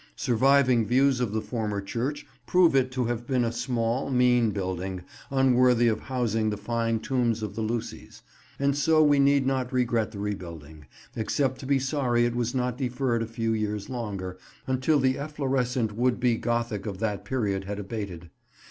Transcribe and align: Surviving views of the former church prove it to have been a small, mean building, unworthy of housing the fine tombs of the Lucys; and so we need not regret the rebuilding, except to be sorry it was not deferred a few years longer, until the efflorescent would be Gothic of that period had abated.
Surviving 0.15 0.83
views 0.83 1.19
of 1.19 1.31
the 1.31 1.43
former 1.43 1.79
church 1.79 2.25
prove 2.47 2.75
it 2.75 2.91
to 2.91 3.05
have 3.05 3.27
been 3.27 3.43
a 3.45 3.51
small, 3.51 4.09
mean 4.09 4.49
building, 4.49 5.03
unworthy 5.29 5.87
of 5.87 5.99
housing 5.99 6.49
the 6.49 6.57
fine 6.57 6.99
tombs 6.99 7.43
of 7.43 7.53
the 7.53 7.61
Lucys; 7.61 8.23
and 8.57 8.75
so 8.75 9.03
we 9.03 9.19
need 9.19 9.45
not 9.45 9.71
regret 9.71 10.09
the 10.11 10.17
rebuilding, 10.17 10.87
except 11.15 11.59
to 11.59 11.67
be 11.67 11.77
sorry 11.77 12.25
it 12.25 12.35
was 12.35 12.55
not 12.55 12.79
deferred 12.79 13.21
a 13.21 13.27
few 13.27 13.53
years 13.53 13.91
longer, 13.91 14.39
until 14.65 14.99
the 14.99 15.19
efflorescent 15.19 15.91
would 15.91 16.19
be 16.19 16.35
Gothic 16.35 16.87
of 16.87 16.97
that 16.97 17.23
period 17.23 17.65
had 17.65 17.77
abated. 17.77 18.31